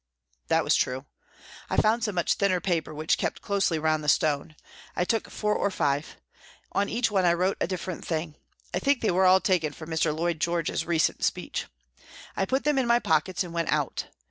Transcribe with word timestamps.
That 0.47 0.63
was 0.63 0.75
true. 0.75 1.05
I 1.69 1.77
found 1.77 2.03
some 2.03 2.15
much 2.15 2.33
thinner 2.33 2.59
paper 2.59 2.91
which 2.91 3.19
kept 3.19 3.43
closely 3.43 3.77
round 3.77 4.03
the 4.03 4.09
stone. 4.09 4.55
I 4.95 5.05
took 5.05 5.29
four 5.29 5.53
or 5.53 5.69
five. 5.69 6.15
On 6.71 6.89
each 6.89 7.11
one 7.11 7.23
I 7.23 7.33
wrote 7.33 7.57
a 7.61 7.67
different 7.67 8.03
thing, 8.03 8.33
I 8.73 8.79
think 8.79 9.01
they 9.01 9.11
were 9.11 9.25
all 9.27 9.39
taken 9.41 9.73
from 9.73 9.91
Mr. 9.91 10.11
Lloyd 10.11 10.39
George's 10.39 10.87
recent 10.87 11.23
speech. 11.23 11.67
I 12.35 12.47
put 12.47 12.63
them 12.63 12.79
into 12.79 12.87
my 12.87 12.97
pockets 12.97 13.43
and 13.43 13.53
went 13.53 13.71
out. 13.71 14.05